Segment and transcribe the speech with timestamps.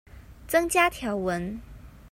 [0.47, 1.61] 增加條文